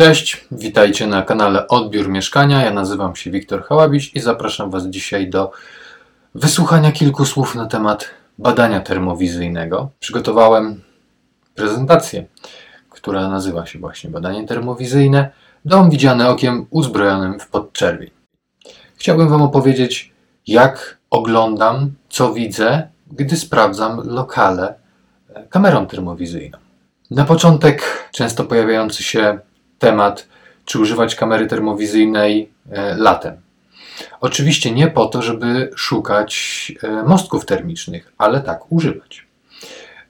[0.00, 2.64] Cześć, witajcie na kanale Odbiór Mieszkania.
[2.64, 5.52] Ja nazywam się Wiktor Hałabiś i zapraszam Was dzisiaj do
[6.34, 9.90] wysłuchania kilku słów na temat badania termowizyjnego.
[9.98, 10.82] Przygotowałem
[11.54, 12.26] prezentację,
[12.90, 15.30] która nazywa się właśnie Badanie termowizyjne.
[15.64, 18.10] Dom widziany okiem uzbrojonym w podczerwień.
[18.96, 20.12] Chciałbym Wam opowiedzieć,
[20.46, 24.74] jak oglądam, co widzę, gdy sprawdzam lokale
[25.50, 26.58] kamerą termowizyjną.
[27.10, 29.38] Na początek często pojawiający się
[29.80, 30.28] temat,
[30.64, 33.36] czy używać kamery termowizyjnej e, latem.
[34.20, 39.26] Oczywiście nie po to, żeby szukać e, mostków termicznych, ale tak używać,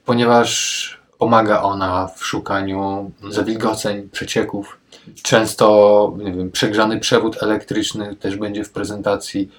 [0.04, 4.78] ponieważ pomaga ona w szukaniu zawilgoceń, przecieków.
[5.22, 9.50] Często wiem, przegrzany przewód elektryczny też będzie w prezentacji.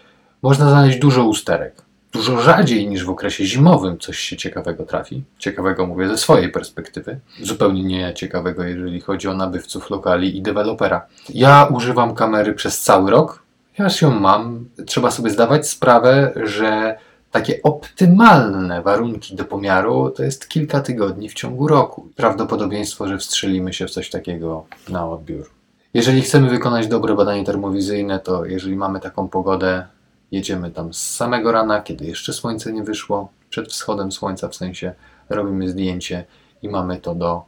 [0.41, 5.23] Można znaleźć dużo usterek dużo rzadziej niż w okresie zimowym coś się ciekawego trafi.
[5.39, 7.19] Ciekawego mówię ze swojej perspektywy.
[7.43, 11.05] Zupełnie nie ciekawego, jeżeli chodzi o nabywców lokali i dewelopera.
[11.29, 13.43] Ja używam kamery przez cały rok.
[13.79, 14.65] Ja ją mam.
[14.85, 16.97] Trzeba sobie zdawać sprawę, że
[17.31, 22.09] takie optymalne warunki do pomiaru to jest kilka tygodni w ciągu roku.
[22.15, 25.49] Prawdopodobieństwo, że wstrzelimy się w coś takiego na odbiór.
[25.93, 29.87] Jeżeli chcemy wykonać dobre badanie termowizyjne, to jeżeli mamy taką pogodę,
[30.31, 34.93] Jedziemy tam z samego rana, kiedy jeszcze słońce nie wyszło, przed wschodem słońca w sensie
[35.29, 36.25] robimy zdjęcie
[36.61, 37.43] i mamy to do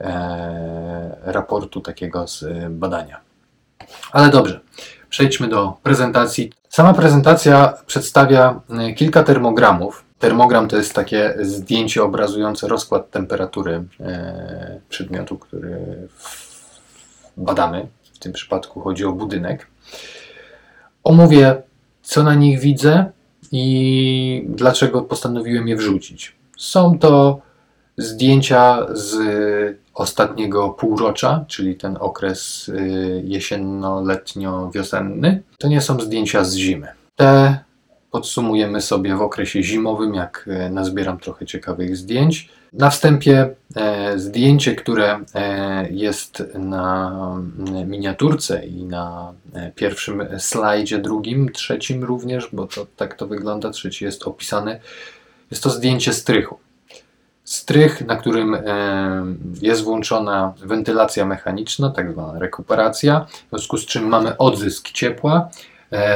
[0.00, 3.20] e, raportu takiego z e, badania.
[4.12, 4.60] Ale dobrze,
[5.08, 6.52] przejdźmy do prezentacji.
[6.68, 10.04] Sama prezentacja przedstawia e, kilka termogramów.
[10.18, 15.78] Termogram to jest takie zdjęcie obrazujące rozkład temperatury e, przedmiotu, który
[17.36, 17.86] badamy.
[18.14, 19.66] W tym przypadku chodzi o budynek.
[21.04, 21.62] Omówię
[22.06, 23.04] co na nich widzę
[23.52, 26.36] i dlaczego postanowiłem je wrzucić.
[26.56, 27.40] Są to
[27.96, 29.16] zdjęcia z
[29.94, 35.38] ostatniego półrocza, czyli ten okres y, jesienno-letnio-wiosenny.
[35.58, 36.88] To nie są zdjęcia z zimy.
[37.16, 37.58] Te
[38.10, 42.48] podsumujemy sobie w okresie zimowym, jak e, nazbieram trochę ciekawych zdjęć.
[42.76, 47.12] Na wstępie e, zdjęcie, które e, jest na
[47.86, 54.04] miniaturce i na e, pierwszym slajdzie, drugim, trzecim również, bo to, tak to wygląda, trzeci
[54.04, 54.80] jest opisany.
[55.50, 56.58] Jest to zdjęcie strychu.
[57.44, 58.56] Strych, na którym
[59.62, 65.50] jest włączona wentylacja mechaniczna, tak zwana rekuperacja, w związku z czym mamy odzysk ciepła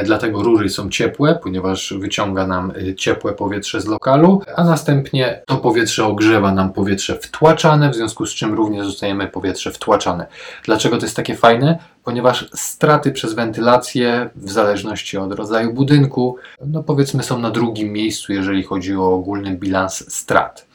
[0.03, 5.57] dlatego rury są ciepłe, ponieważ wyciąga nam e, ciepłe powietrze z lokalu, a następnie to
[5.57, 10.27] powietrze ogrzewa nam powietrze wtłaczane, w związku z czym również zostajemy powietrze wtłaczane.
[10.63, 11.77] Dlaczego to jest takie fajne?
[12.03, 18.33] Ponieważ straty przez wentylację, w zależności od rodzaju budynku, no powiedzmy są na drugim miejscu,
[18.33, 20.70] jeżeli chodzi o ogólny bilans strat.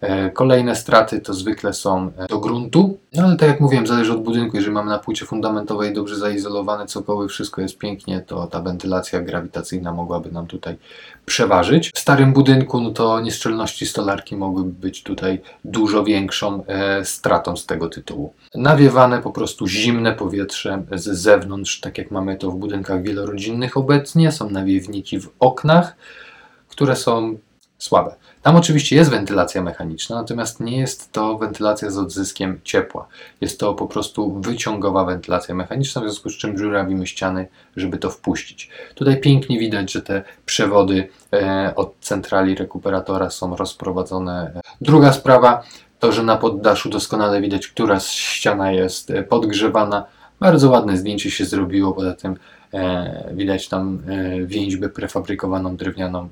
[0.00, 4.12] E, kolejne straty to zwykle są e, do gruntu, no ale tak jak mówiłem, zależy
[4.12, 4.56] od budynku.
[4.56, 9.92] Jeżeli mamy na płycie fundamentowej dobrze zaizolowane cokoły, wszystko jest pięknie, to ta wentylacja grawitacyjna
[9.92, 10.76] mogłaby nam tutaj
[11.26, 11.90] przeważyć.
[11.94, 17.66] W starym budynku no to nieszczelności stolarki mogłyby być tutaj dużo większą e, stratą z
[17.66, 18.32] tego tytułu.
[18.54, 24.32] Nawiewane po prostu zimne powietrze z zewnątrz, tak jak mamy to w budynkach wielorodzinnych obecnie,
[24.32, 25.96] są nawiewniki w oknach,
[26.68, 27.38] które są
[27.78, 28.14] słabe.
[28.42, 33.06] Tam oczywiście jest wentylacja mechaniczna, natomiast nie jest to wentylacja z odzyskiem ciepła.
[33.40, 37.46] Jest to po prostu wyciągowa wentylacja mechaniczna, w związku z czym żurawimy ściany,
[37.76, 38.70] żeby to wpuścić.
[38.94, 44.60] Tutaj pięknie widać, że te przewody e, od centrali rekuperatora są rozprowadzone.
[44.80, 45.62] Druga sprawa
[45.98, 50.04] to, że na poddaszu doskonale widać, która ściana jest e, podgrzewana.
[50.40, 52.36] Bardzo ładne zdjęcie się zrobiło, poza tym
[52.74, 54.02] e, widać tam
[54.46, 56.28] więźbę prefabrykowaną drewnianą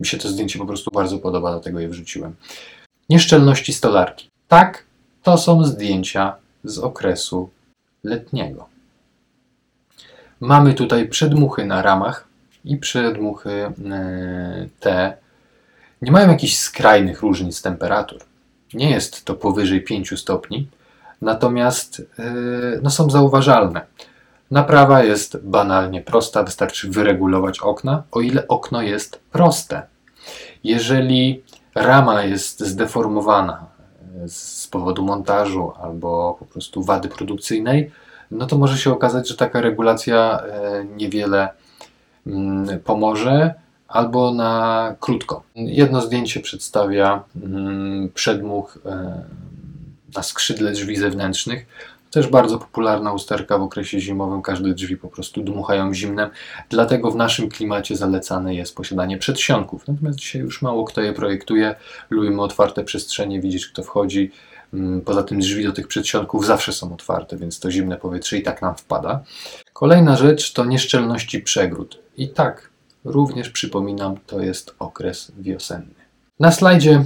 [0.00, 2.34] mi się to zdjęcie po prostu bardzo podoba, dlatego je wrzuciłem.
[3.08, 4.28] Nieszczelności stolarki.
[4.48, 4.84] Tak,
[5.22, 7.50] to są zdjęcia z okresu
[8.04, 8.68] letniego.
[10.40, 12.28] Mamy tutaj przedmuchy na ramach
[12.64, 13.72] i przedmuchy e,
[14.80, 15.16] te
[16.02, 18.18] nie mają jakichś skrajnych różnic temperatur.
[18.74, 20.68] Nie jest to powyżej 5 stopni,
[21.22, 22.24] natomiast e,
[22.82, 23.86] no, są zauważalne.
[24.50, 29.82] Naprawa jest banalnie prosta, wystarczy wyregulować okna, o ile okno jest proste.
[30.64, 31.42] Jeżeli
[31.74, 33.66] rama jest zdeformowana
[34.24, 37.90] e, z powodu montażu albo po prostu wady produkcyjnej,
[38.30, 41.48] no to może się okazać, że taka regulacja e, niewiele
[42.26, 43.54] mm, pomoże
[43.88, 45.42] albo na krótko.
[45.54, 49.22] Jedno zdjęcie przedstawia mm, przedmuch e,
[50.16, 51.66] na skrzydle drzwi zewnętrznych.
[52.10, 54.42] Też bardzo popularna usterka w okresie zimowym.
[54.42, 56.30] Każde drzwi po prostu dmuchają zimnem.
[56.70, 59.88] Dlatego w naszym klimacie zalecane jest posiadanie przedsionków.
[59.88, 61.74] Natomiast dzisiaj już mało kto je projektuje.
[62.10, 64.30] Lubimy otwarte przestrzenie, widzieć kto wchodzi.
[64.74, 68.42] Mm, poza tym drzwi do tych przedsionków zawsze są otwarte, więc to zimne powietrze i
[68.42, 69.22] tak nam wpada.
[69.72, 71.98] Kolejna rzecz to nieszczelności przegród.
[72.16, 72.70] I tak,
[73.04, 75.94] również przypominam, to jest okres wiosenny.
[76.40, 77.04] Na slajdzie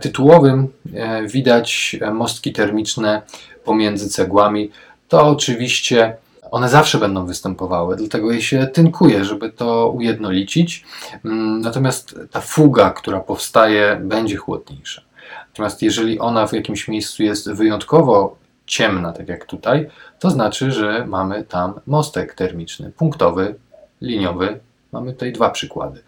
[0.00, 3.22] tytułowym e, widać mostki termiczne
[3.64, 4.70] pomiędzy cegłami.
[5.08, 6.16] To oczywiście
[6.50, 10.84] one zawsze będą występowały, dlatego je się tynkuje, żeby to ujednolicić.
[11.24, 15.02] Mm, natomiast ta fuga, która powstaje, będzie chłodniejsza.
[15.48, 18.36] Natomiast jeżeli ona w jakimś miejscu jest wyjątkowo
[18.66, 19.88] ciemna, tak jak tutaj,
[20.18, 23.54] to znaczy, że mamy tam mostek termiczny, punktowy,
[24.02, 24.60] liniowy.
[24.92, 26.02] Mamy tutaj dwa przykłady.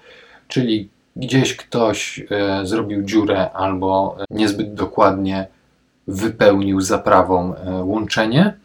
[0.48, 5.46] Czyli gdzieś ktoś e, zrobił dziurę albo niezbyt dokładnie
[6.08, 8.56] wypełnił zaprawą e, łączenie,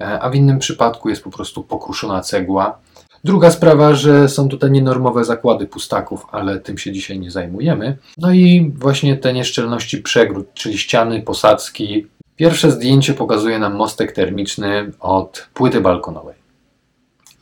[0.00, 2.78] e, a w innym przypadku jest po prostu pokruszona cegła.
[3.24, 7.96] Druga sprawa, że są tutaj nienormowe zakłady pustaków, ale tym się dzisiaj nie zajmujemy.
[8.18, 12.06] No i właśnie te nieszczelności przegród, czyli ściany, posadzki.
[12.36, 16.34] Pierwsze zdjęcie pokazuje nam mostek termiczny od płyty balkonowej.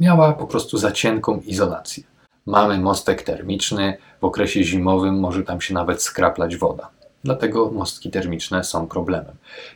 [0.01, 2.03] Miała po prostu za cienką izolację.
[2.47, 6.91] Mamy mostek termiczny, w okresie zimowym może tam się nawet skraplać woda.
[7.25, 9.35] Dlatego mostki termiczne są problemem.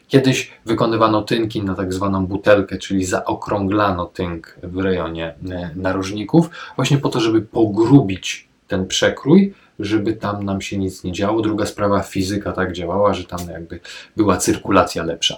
[0.08, 6.98] Kiedyś wykonywano tynki na tak zwaną butelkę, czyli zaokrąglano tynk w rejonie e, narożników, właśnie
[6.98, 11.42] po to, żeby pogrubić ten przekrój, żeby tam nam się nic nie działo.
[11.42, 13.80] Druga sprawa, fizyka tak działała, że tam jakby
[14.16, 15.36] była cyrkulacja lepsza,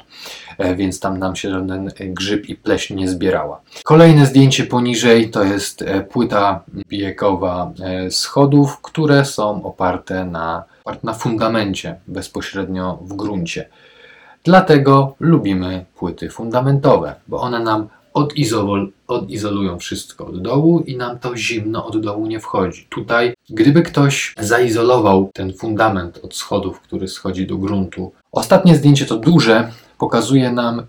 [0.59, 3.61] e, więc tam nam się żaden grzyb i pleśń nie zbierała.
[3.85, 7.73] Kolejne zdjęcie poniżej to jest e, płyta biekowa
[8.11, 10.65] schodów, które są oparte na
[11.03, 13.69] na fundamencie, bezpośrednio w gruncie.
[14.45, 21.37] Dlatego lubimy płyty fundamentowe, bo one nam odizol, odizolują wszystko od dołu i nam to
[21.37, 22.87] zimno od dołu nie wchodzi.
[22.91, 29.17] Tutaj, gdyby ktoś zaizolował ten fundament od schodów, który schodzi do gruntu, ostatnie zdjęcie to
[29.17, 30.83] duże, pokazuje nam,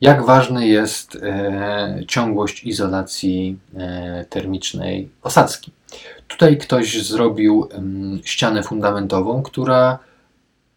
[0.00, 5.72] jak ważna jest e, ciągłość izolacji e, termicznej posadzki.
[6.28, 7.68] Tutaj ktoś zrobił
[8.24, 9.98] ścianę fundamentową, która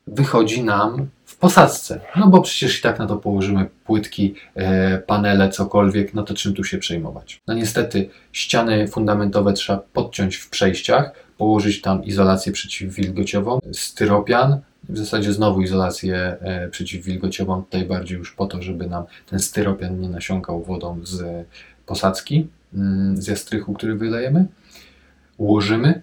[0.07, 2.01] wychodzi nam w posadzce.
[2.15, 6.53] No bo przecież i tak na to położymy płytki, e, panele, cokolwiek, no to czym
[6.53, 7.41] tu się przejmować?
[7.47, 15.33] No niestety ściany fundamentowe trzeba podciąć w przejściach, położyć tam izolację przeciwwilgociową, styropian, w zasadzie
[15.33, 20.63] znowu izolację e, przeciwwilgociową, tutaj bardziej już po to, żeby nam ten styropian nie nasiąkał
[20.63, 21.45] wodą z
[21.85, 24.45] posadzki, mm, z jastrychu, który wylejemy
[25.37, 26.01] ułożymy.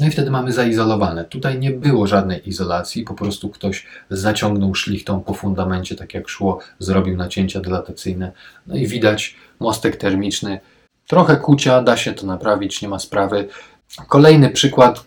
[0.00, 1.24] No i wtedy mamy zaizolowane.
[1.24, 6.58] Tutaj nie było żadnej izolacji, po prostu ktoś zaciągnął szlichtą po fundamencie, tak jak szło,
[6.78, 8.32] zrobił nacięcia dilatacyjne.
[8.66, 10.60] No i widać mostek termiczny.
[11.06, 13.48] Trochę kucia, da się to naprawić, nie ma sprawy.
[14.08, 15.04] Kolejny przykład,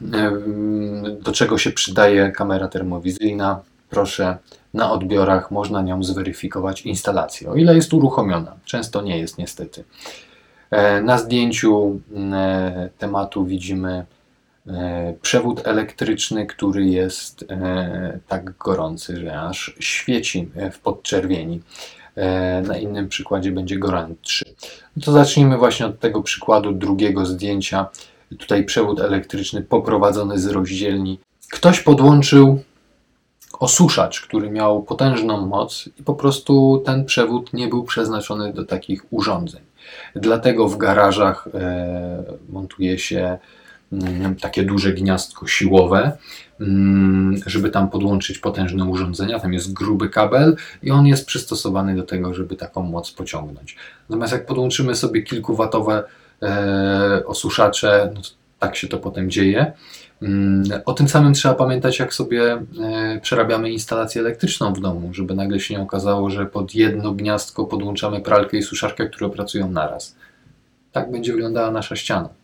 [1.21, 3.59] do czego się przydaje kamera termowizyjna.
[3.89, 4.37] Proszę,
[4.73, 8.55] na odbiorach można nią zweryfikować instalację, o ile jest uruchomiona.
[8.65, 9.83] Często nie jest niestety.
[10.71, 11.99] E, na zdjęciu
[12.33, 14.05] e, tematu widzimy
[15.21, 17.45] przewód elektryczny, który jest
[18.27, 21.61] tak gorący, że aż świeci w podczerwieni.
[22.67, 24.45] Na innym przykładzie będzie Gorant 3.
[24.97, 27.87] No to zacznijmy właśnie od tego przykładu drugiego zdjęcia.
[28.39, 31.19] Tutaj przewód elektryczny poprowadzony z rozdzielni.
[31.51, 32.63] Ktoś podłączył
[33.59, 39.13] osuszacz, który miał potężną moc i po prostu ten przewód nie był przeznaczony do takich
[39.13, 39.61] urządzeń.
[40.15, 43.37] Dlatego w garażach e, montuje się
[44.41, 46.17] takie duże gniazdko siłowe,
[46.59, 49.39] mm, żeby tam podłączyć potężne urządzenia.
[49.39, 53.75] Tam jest gruby kabel i on jest przystosowany do tego, żeby taką moc pociągnąć.
[54.09, 56.03] Natomiast jak podłączymy sobie kilkuwatowe
[56.41, 58.21] e, osuszacze, no
[58.59, 59.73] tak się to potem dzieje.
[60.21, 65.35] Mm, o tym samym trzeba pamiętać, jak sobie e, przerabiamy instalację elektryczną w domu, żeby
[65.35, 70.15] nagle się nie okazało, że pod jedno gniazdko podłączamy pralkę i suszarkę, które pracują naraz.
[70.91, 72.38] Tak będzie wyglądała nasza ściana.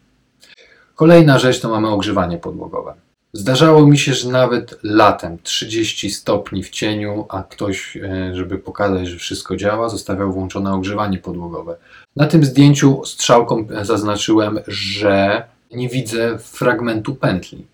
[0.95, 2.93] Kolejna rzecz to mamy ogrzewanie podłogowe.
[3.33, 9.07] Zdarzało mi się, że nawet latem 30 stopni w cieniu, a ktoś, e, żeby pokazać,
[9.07, 11.75] że wszystko działa, zostawiał włączone ogrzewanie podłogowe.
[12.15, 17.65] Na tym zdjęciu strzałką zaznaczyłem, że nie widzę fragmentu pętli.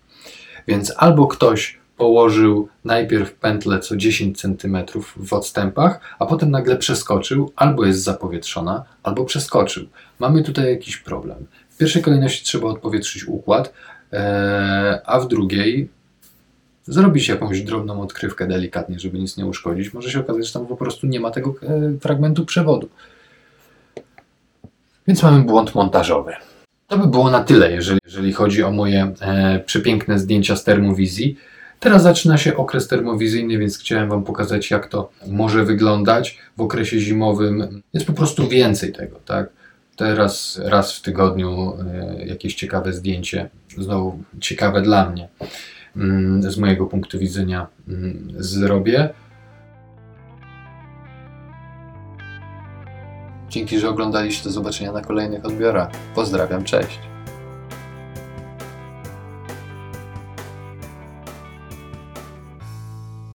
[0.68, 4.76] Więc albo ktoś położył najpierw pętlę co 10 cm
[5.16, 9.86] w odstępach, a potem nagle przeskoczył, albo jest zapowietrzona, albo przeskoczył.
[10.18, 11.46] Mamy tutaj jakiś problem.
[11.82, 13.72] Pierwszej kolejności trzeba odpowietrzyć układ,
[14.12, 15.88] e, a w drugiej
[16.84, 19.94] zrobić jakąś drobną odkrywkę delikatnie, żeby nic nie uszkodzić.
[19.94, 22.88] Może się okazać, że tam po prostu nie ma tego e, fragmentu przewodu.
[25.06, 26.32] Więc mamy błąd montażowy.
[26.86, 31.36] To by było na tyle, jeżeli, jeżeli chodzi o moje e, przepiękne zdjęcia z termowizji.
[31.80, 37.00] Teraz zaczyna się okres termowizyjny, więc chciałem Wam pokazać, jak to może wyglądać w okresie
[37.00, 37.82] zimowym.
[37.94, 39.61] Jest po prostu więcej tego, tak?
[39.96, 45.28] Teraz raz w tygodniu e, jakieś ciekawe zdjęcie, znowu ciekawe dla mnie,
[45.96, 49.08] mm, z mojego punktu widzenia mm, zrobię.
[53.48, 54.44] Dzięki, że oglądaliście.
[54.44, 55.90] Do zobaczenia na kolejnych odbiorach.
[56.14, 57.11] Pozdrawiam, cześć.